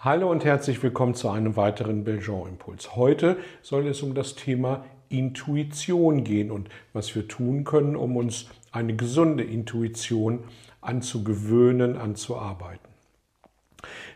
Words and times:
Hallo 0.00 0.30
und 0.30 0.44
herzlich 0.44 0.80
willkommen 0.80 1.16
zu 1.16 1.28
einem 1.28 1.56
weiteren 1.56 2.04
Belgian-Impuls. 2.04 2.94
Heute 2.94 3.36
soll 3.62 3.88
es 3.88 4.00
um 4.00 4.14
das 4.14 4.36
Thema 4.36 4.84
Intuition 5.08 6.22
gehen 6.22 6.52
und 6.52 6.68
was 6.92 7.16
wir 7.16 7.26
tun 7.26 7.64
können, 7.64 7.96
um 7.96 8.16
uns 8.16 8.46
eine 8.70 8.94
gesunde 8.94 9.42
Intuition 9.42 10.44
anzugewöhnen, 10.82 11.96
anzuarbeiten. 11.96 12.88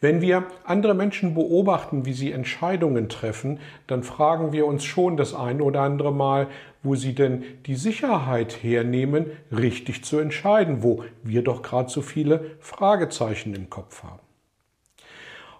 Wenn 0.00 0.20
wir 0.20 0.48
andere 0.64 0.94
Menschen 0.94 1.34
beobachten, 1.34 2.04
wie 2.04 2.12
sie 2.12 2.32
Entscheidungen 2.32 3.08
treffen, 3.08 3.60
dann 3.86 4.02
fragen 4.02 4.50
wir 4.50 4.66
uns 4.66 4.82
schon 4.82 5.16
das 5.16 5.32
eine 5.32 5.62
oder 5.62 5.82
andere 5.82 6.12
Mal, 6.12 6.48
wo 6.82 6.96
sie 6.96 7.14
denn 7.14 7.44
die 7.66 7.76
Sicherheit 7.76 8.64
hernehmen, 8.64 9.26
richtig 9.52 10.02
zu 10.02 10.18
entscheiden, 10.18 10.82
wo 10.82 11.04
wir 11.22 11.42
doch 11.42 11.62
gerade 11.62 11.88
so 11.88 12.02
viele 12.02 12.56
Fragezeichen 12.58 13.54
im 13.54 13.70
Kopf 13.70 14.02
haben. 14.02 14.27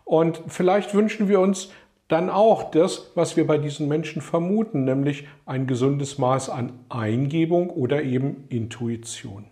Und 0.09 0.41
vielleicht 0.47 0.95
wünschen 0.95 1.29
wir 1.29 1.39
uns 1.39 1.71
dann 2.09 2.31
auch 2.31 2.71
das, 2.71 3.11
was 3.15 3.37
wir 3.37 3.47
bei 3.47 3.59
diesen 3.59 3.89
Menschen 3.89 4.23
vermuten, 4.23 4.87
nämlich 4.87 5.29
ein 5.45 5.67
gesundes 5.67 6.17
Maß 6.17 6.49
an 6.49 6.73
Eingebung 6.89 7.69
oder 7.69 8.03
eben 8.03 8.47
Intuition. 8.49 9.45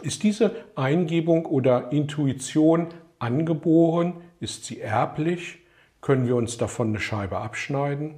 Ist 0.00 0.22
diese 0.22 0.52
Eingebung 0.74 1.44
oder 1.44 1.92
Intuition 1.92 2.86
angeboren? 3.18 4.14
Ist 4.40 4.64
sie 4.64 4.80
erblich? 4.80 5.58
Können 6.00 6.26
wir 6.26 6.36
uns 6.36 6.56
davon 6.56 6.88
eine 6.88 7.00
Scheibe 7.00 7.36
abschneiden? 7.36 8.14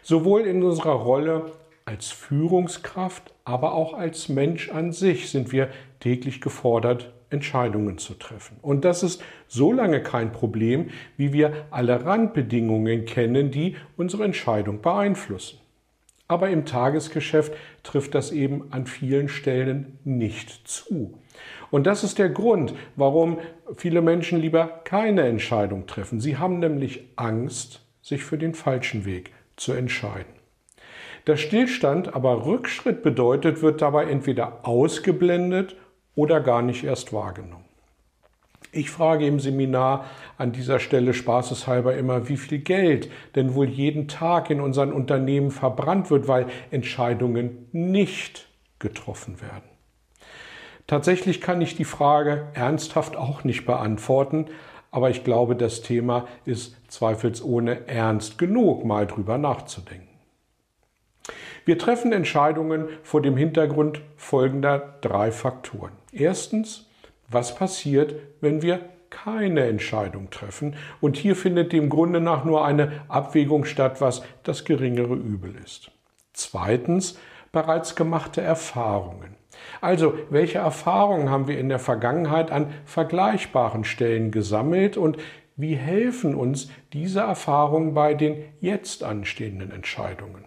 Sowohl 0.00 0.46
in 0.46 0.62
unserer 0.62 0.94
Rolle 0.94 1.52
als 1.84 2.08
Führungskraft, 2.08 3.34
aber 3.44 3.74
auch 3.74 3.92
als 3.92 4.30
Mensch 4.30 4.70
an 4.70 4.92
sich 4.92 5.28
sind 5.28 5.52
wir 5.52 5.68
täglich 6.00 6.40
gefordert, 6.40 7.12
Entscheidungen 7.32 7.98
zu 7.98 8.14
treffen. 8.14 8.56
Und 8.62 8.84
das 8.84 9.02
ist 9.02 9.22
so 9.48 9.72
lange 9.72 10.02
kein 10.02 10.32
Problem, 10.32 10.90
wie 11.16 11.32
wir 11.32 11.66
alle 11.70 12.04
Randbedingungen 12.04 13.04
kennen, 13.04 13.50
die 13.50 13.76
unsere 13.96 14.24
Entscheidung 14.24 14.82
beeinflussen. 14.82 15.58
Aber 16.28 16.48
im 16.48 16.64
Tagesgeschäft 16.64 17.52
trifft 17.82 18.14
das 18.14 18.32
eben 18.32 18.72
an 18.72 18.86
vielen 18.86 19.28
Stellen 19.28 19.98
nicht 20.04 20.66
zu. 20.66 21.18
Und 21.70 21.86
das 21.86 22.04
ist 22.04 22.18
der 22.18 22.28
Grund, 22.28 22.74
warum 22.96 23.38
viele 23.76 24.02
Menschen 24.02 24.40
lieber 24.40 24.80
keine 24.84 25.22
Entscheidung 25.22 25.86
treffen. 25.86 26.20
Sie 26.20 26.36
haben 26.36 26.58
nämlich 26.58 27.08
Angst, 27.16 27.84
sich 28.02 28.24
für 28.24 28.38
den 28.38 28.54
falschen 28.54 29.04
Weg 29.04 29.32
zu 29.56 29.72
entscheiden. 29.72 30.32
Der 31.26 31.36
Stillstand 31.36 32.14
aber 32.14 32.46
Rückschritt 32.46 33.02
bedeutet, 33.02 33.62
wird 33.62 33.80
dabei 33.80 34.06
entweder 34.06 34.66
ausgeblendet 34.66 35.76
oder 36.14 36.40
gar 36.40 36.62
nicht 36.62 36.84
erst 36.84 37.12
wahrgenommen. 37.12 37.64
Ich 38.74 38.90
frage 38.90 39.26
im 39.26 39.38
Seminar 39.38 40.06
an 40.38 40.52
dieser 40.52 40.80
Stelle 40.80 41.12
spaßeshalber 41.12 41.94
immer, 41.94 42.28
wie 42.28 42.38
viel 42.38 42.58
Geld 42.58 43.10
denn 43.34 43.54
wohl 43.54 43.68
jeden 43.68 44.08
Tag 44.08 44.48
in 44.48 44.62
unseren 44.62 44.92
Unternehmen 44.92 45.50
verbrannt 45.50 46.10
wird, 46.10 46.26
weil 46.26 46.46
Entscheidungen 46.70 47.68
nicht 47.72 48.48
getroffen 48.78 49.42
werden. 49.42 49.68
Tatsächlich 50.86 51.40
kann 51.40 51.60
ich 51.60 51.76
die 51.76 51.84
Frage 51.84 52.48
ernsthaft 52.54 53.16
auch 53.16 53.44
nicht 53.44 53.66
beantworten, 53.66 54.46
aber 54.90 55.10
ich 55.10 55.22
glaube, 55.22 55.54
das 55.54 55.82
Thema 55.82 56.26
ist 56.44 56.76
zweifelsohne 56.88 57.88
ernst 57.88 58.38
genug, 58.38 58.84
mal 58.84 59.06
drüber 59.06 59.38
nachzudenken. 59.38 60.11
Wir 61.64 61.78
treffen 61.78 62.12
Entscheidungen 62.12 62.88
vor 63.02 63.22
dem 63.22 63.36
Hintergrund 63.36 64.00
folgender 64.16 64.96
drei 65.00 65.30
Faktoren. 65.30 65.92
Erstens, 66.12 66.88
was 67.28 67.54
passiert, 67.54 68.14
wenn 68.40 68.62
wir 68.62 68.80
keine 69.10 69.66
Entscheidung 69.66 70.30
treffen? 70.30 70.74
Und 71.00 71.16
hier 71.16 71.36
findet 71.36 71.72
dem 71.72 71.88
Grunde 71.88 72.20
nach 72.20 72.44
nur 72.44 72.64
eine 72.64 73.02
Abwägung 73.08 73.64
statt, 73.64 74.00
was 74.00 74.22
das 74.42 74.64
geringere 74.64 75.14
Übel 75.14 75.54
ist. 75.62 75.90
Zweitens, 76.32 77.18
bereits 77.52 77.94
gemachte 77.94 78.40
Erfahrungen. 78.40 79.36
Also, 79.80 80.14
welche 80.30 80.58
Erfahrungen 80.58 81.30
haben 81.30 81.46
wir 81.46 81.58
in 81.58 81.68
der 81.68 81.78
Vergangenheit 81.78 82.50
an 82.50 82.72
vergleichbaren 82.84 83.84
Stellen 83.84 84.30
gesammelt 84.30 84.96
und 84.96 85.18
wie 85.56 85.74
helfen 85.74 86.34
uns 86.34 86.70
diese 86.92 87.20
Erfahrungen 87.20 87.94
bei 87.94 88.14
den 88.14 88.44
jetzt 88.60 89.04
anstehenden 89.04 89.70
Entscheidungen? 89.70 90.46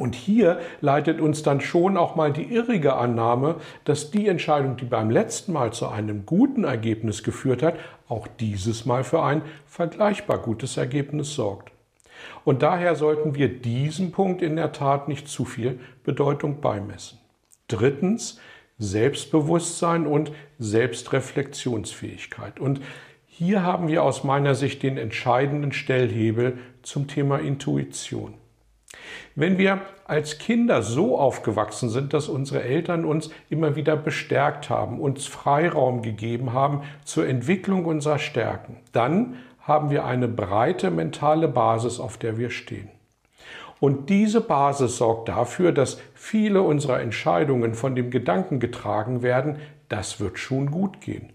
Und 0.00 0.14
hier 0.14 0.60
leitet 0.80 1.20
uns 1.20 1.42
dann 1.42 1.60
schon 1.60 1.98
auch 1.98 2.16
mal 2.16 2.32
die 2.32 2.54
irrige 2.54 2.94
Annahme, 2.94 3.56
dass 3.84 4.10
die 4.10 4.28
Entscheidung, 4.28 4.78
die 4.78 4.86
beim 4.86 5.10
letzten 5.10 5.52
Mal 5.52 5.74
zu 5.74 5.88
einem 5.88 6.24
guten 6.24 6.64
Ergebnis 6.64 7.22
geführt 7.22 7.62
hat, 7.62 7.74
auch 8.08 8.26
dieses 8.26 8.86
Mal 8.86 9.04
für 9.04 9.22
ein 9.22 9.42
vergleichbar 9.66 10.38
gutes 10.38 10.78
Ergebnis 10.78 11.34
sorgt. 11.34 11.70
Und 12.46 12.62
daher 12.62 12.94
sollten 12.94 13.34
wir 13.34 13.50
diesem 13.50 14.10
Punkt 14.10 14.40
in 14.40 14.56
der 14.56 14.72
Tat 14.72 15.06
nicht 15.06 15.28
zu 15.28 15.44
viel 15.44 15.78
Bedeutung 16.02 16.62
beimessen. 16.62 17.18
Drittens, 17.68 18.40
Selbstbewusstsein 18.78 20.06
und 20.06 20.32
Selbstreflexionsfähigkeit. 20.58 22.58
Und 22.58 22.80
hier 23.26 23.64
haben 23.64 23.86
wir 23.86 24.02
aus 24.02 24.24
meiner 24.24 24.54
Sicht 24.54 24.82
den 24.82 24.96
entscheidenden 24.96 25.72
Stellhebel 25.72 26.56
zum 26.80 27.06
Thema 27.06 27.38
Intuition. 27.38 28.40
Wenn 29.34 29.58
wir 29.58 29.80
als 30.04 30.38
Kinder 30.38 30.82
so 30.82 31.18
aufgewachsen 31.18 31.88
sind, 31.88 32.12
dass 32.12 32.28
unsere 32.28 32.62
Eltern 32.62 33.04
uns 33.04 33.30
immer 33.48 33.76
wieder 33.76 33.96
bestärkt 33.96 34.70
haben, 34.70 35.00
uns 35.00 35.26
Freiraum 35.26 36.02
gegeben 36.02 36.52
haben 36.52 36.82
zur 37.04 37.26
Entwicklung 37.26 37.84
unserer 37.84 38.18
Stärken, 38.18 38.76
dann 38.92 39.36
haben 39.60 39.90
wir 39.90 40.04
eine 40.04 40.28
breite 40.28 40.90
mentale 40.90 41.48
Basis, 41.48 42.00
auf 42.00 42.18
der 42.18 42.38
wir 42.38 42.50
stehen. 42.50 42.88
Und 43.78 44.10
diese 44.10 44.40
Basis 44.40 44.98
sorgt 44.98 45.28
dafür, 45.28 45.72
dass 45.72 46.00
viele 46.14 46.62
unserer 46.62 47.00
Entscheidungen 47.00 47.74
von 47.74 47.94
dem 47.94 48.10
Gedanken 48.10 48.60
getragen 48.60 49.22
werden, 49.22 49.56
das 49.88 50.20
wird 50.20 50.38
schon 50.38 50.70
gut 50.70 51.00
gehen. 51.00 51.30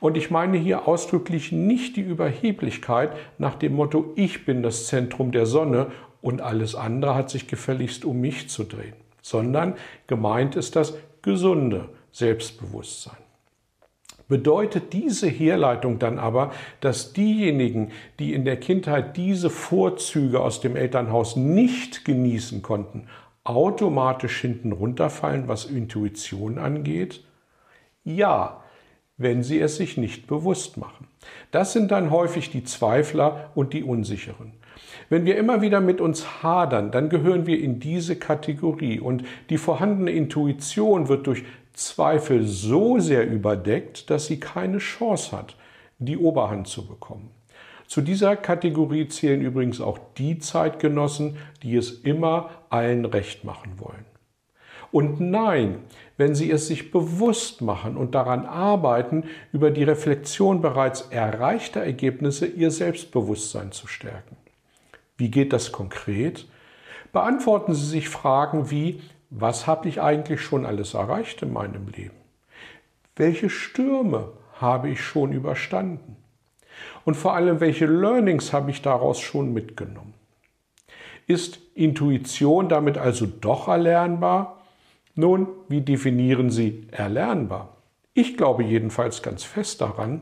Und 0.00 0.16
ich 0.16 0.30
meine 0.30 0.56
hier 0.58 0.86
ausdrücklich 0.86 1.52
nicht 1.52 1.96
die 1.96 2.02
Überheblichkeit 2.02 3.10
nach 3.38 3.54
dem 3.54 3.74
Motto, 3.74 4.12
ich 4.14 4.44
bin 4.44 4.62
das 4.62 4.86
Zentrum 4.86 5.32
der 5.32 5.46
Sonne 5.46 5.88
und 6.26 6.42
alles 6.42 6.74
andere 6.74 7.14
hat 7.14 7.30
sich 7.30 7.46
gefälligst 7.46 8.04
um 8.04 8.20
mich 8.20 8.48
zu 8.48 8.64
drehen, 8.64 8.96
sondern 9.22 9.74
gemeint 10.08 10.56
ist 10.56 10.74
das 10.74 10.94
gesunde 11.22 11.88
Selbstbewusstsein. 12.10 13.16
Bedeutet 14.26 14.92
diese 14.92 15.28
Herleitung 15.28 16.00
dann 16.00 16.18
aber, 16.18 16.50
dass 16.80 17.12
diejenigen, 17.12 17.92
die 18.18 18.34
in 18.34 18.44
der 18.44 18.56
Kindheit 18.56 19.16
diese 19.16 19.50
Vorzüge 19.50 20.40
aus 20.40 20.60
dem 20.60 20.74
Elternhaus 20.74 21.36
nicht 21.36 22.04
genießen 22.04 22.60
konnten, 22.60 23.06
automatisch 23.44 24.40
hinten 24.40 24.72
runterfallen, 24.72 25.46
was 25.46 25.66
Intuition 25.66 26.58
angeht? 26.58 27.22
Ja, 28.02 28.64
wenn 29.18 29.42
sie 29.42 29.60
es 29.60 29.76
sich 29.76 29.96
nicht 29.96 30.26
bewusst 30.26 30.76
machen. 30.76 31.08
Das 31.50 31.72
sind 31.72 31.90
dann 31.90 32.10
häufig 32.10 32.50
die 32.50 32.64
Zweifler 32.64 33.50
und 33.54 33.72
die 33.72 33.82
Unsicheren. 33.82 34.52
Wenn 35.08 35.24
wir 35.24 35.36
immer 35.36 35.62
wieder 35.62 35.80
mit 35.80 36.00
uns 36.00 36.42
hadern, 36.42 36.90
dann 36.90 37.08
gehören 37.08 37.46
wir 37.46 37.60
in 37.60 37.78
diese 37.78 38.16
Kategorie 38.16 38.98
und 38.98 39.24
die 39.50 39.58
vorhandene 39.58 40.10
Intuition 40.10 41.08
wird 41.08 41.26
durch 41.26 41.44
Zweifel 41.72 42.46
so 42.46 42.98
sehr 42.98 43.26
überdeckt, 43.28 44.10
dass 44.10 44.26
sie 44.26 44.40
keine 44.40 44.78
Chance 44.78 45.36
hat, 45.36 45.56
die 45.98 46.16
Oberhand 46.16 46.66
zu 46.68 46.86
bekommen. 46.86 47.30
Zu 47.86 48.00
dieser 48.00 48.34
Kategorie 48.34 49.06
zählen 49.08 49.42
übrigens 49.42 49.80
auch 49.80 49.98
die 50.16 50.38
Zeitgenossen, 50.38 51.36
die 51.62 51.76
es 51.76 51.90
immer 51.90 52.50
allen 52.70 53.04
recht 53.04 53.44
machen 53.44 53.78
wollen. 53.78 54.05
Und 54.92 55.20
nein, 55.20 55.80
wenn 56.16 56.34
Sie 56.34 56.50
es 56.50 56.66
sich 56.68 56.90
bewusst 56.90 57.60
machen 57.60 57.96
und 57.96 58.14
daran 58.14 58.46
arbeiten, 58.46 59.24
über 59.52 59.70
die 59.70 59.84
Reflexion 59.84 60.62
bereits 60.62 61.02
erreichter 61.10 61.80
Ergebnisse 61.80 62.46
Ihr 62.46 62.70
Selbstbewusstsein 62.70 63.72
zu 63.72 63.86
stärken. 63.86 64.36
Wie 65.16 65.30
geht 65.30 65.52
das 65.52 65.72
konkret? 65.72 66.46
Beantworten 67.12 67.74
Sie 67.74 67.86
sich 67.86 68.08
Fragen 68.08 68.70
wie, 68.70 69.00
was 69.30 69.66
habe 69.66 69.88
ich 69.88 70.00
eigentlich 70.00 70.40
schon 70.40 70.64
alles 70.64 70.94
erreicht 70.94 71.42
in 71.42 71.52
meinem 71.52 71.88
Leben? 71.88 72.16
Welche 73.16 73.50
Stürme 73.50 74.32
habe 74.60 74.90
ich 74.90 75.00
schon 75.00 75.32
überstanden? 75.32 76.16
Und 77.04 77.16
vor 77.16 77.34
allem, 77.34 77.60
welche 77.60 77.86
Learnings 77.86 78.52
habe 78.52 78.70
ich 78.70 78.82
daraus 78.82 79.20
schon 79.20 79.52
mitgenommen? 79.52 80.14
Ist 81.26 81.58
Intuition 81.74 82.68
damit 82.68 82.98
also 82.98 83.26
doch 83.26 83.68
erlernbar? 83.68 84.55
Nun, 85.18 85.48
wie 85.68 85.80
definieren 85.80 86.50
Sie 86.50 86.88
erlernbar? 86.90 87.78
Ich 88.12 88.36
glaube 88.36 88.62
jedenfalls 88.62 89.22
ganz 89.22 89.44
fest 89.44 89.80
daran, 89.80 90.20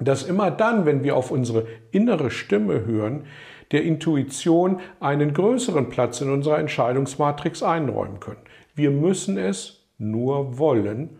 dass 0.00 0.22
immer 0.22 0.52
dann, 0.52 0.86
wenn 0.86 1.02
wir 1.02 1.16
auf 1.16 1.32
unsere 1.32 1.66
innere 1.90 2.30
Stimme 2.30 2.86
hören, 2.86 3.24
der 3.72 3.82
Intuition 3.82 4.80
einen 5.00 5.34
größeren 5.34 5.88
Platz 5.88 6.20
in 6.20 6.30
unserer 6.30 6.60
Entscheidungsmatrix 6.60 7.64
einräumen 7.64 8.20
können. 8.20 8.42
Wir 8.76 8.92
müssen 8.92 9.38
es 9.38 9.88
nur 9.98 10.56
wollen 10.56 11.18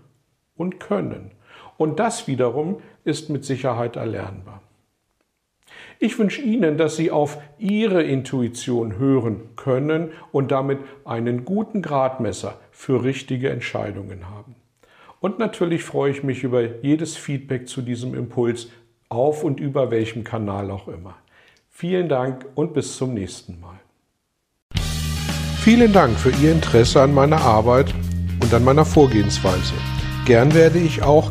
und 0.54 0.78
können. 0.78 1.32
Und 1.76 1.98
das 1.98 2.28
wiederum 2.28 2.82
ist 3.02 3.30
mit 3.30 3.44
Sicherheit 3.44 3.96
erlernbar. 3.96 4.62
Ich 6.04 6.18
wünsche 6.18 6.42
Ihnen, 6.42 6.78
dass 6.78 6.96
Sie 6.96 7.12
auf 7.12 7.38
Ihre 7.60 8.02
Intuition 8.02 8.98
hören 8.98 9.50
können 9.54 10.10
und 10.32 10.50
damit 10.50 10.80
einen 11.04 11.44
guten 11.44 11.80
Gradmesser 11.80 12.58
für 12.72 13.04
richtige 13.04 13.50
Entscheidungen 13.50 14.28
haben. 14.28 14.56
Und 15.20 15.38
natürlich 15.38 15.84
freue 15.84 16.10
ich 16.10 16.24
mich 16.24 16.42
über 16.42 16.60
jedes 16.82 17.16
Feedback 17.16 17.68
zu 17.68 17.82
diesem 17.82 18.16
Impuls, 18.16 18.68
auf 19.10 19.44
und 19.44 19.60
über 19.60 19.92
welchem 19.92 20.24
Kanal 20.24 20.72
auch 20.72 20.88
immer. 20.88 21.14
Vielen 21.70 22.08
Dank 22.08 22.46
und 22.56 22.74
bis 22.74 22.96
zum 22.96 23.14
nächsten 23.14 23.60
Mal. 23.60 23.78
Vielen 25.60 25.92
Dank 25.92 26.18
für 26.18 26.30
Ihr 26.42 26.50
Interesse 26.50 27.00
an 27.00 27.14
meiner 27.14 27.40
Arbeit 27.42 27.94
und 28.42 28.52
an 28.52 28.64
meiner 28.64 28.84
Vorgehensweise. 28.84 29.74
Gern 30.26 30.52
werde 30.52 30.80
ich 30.80 31.04
auch 31.04 31.30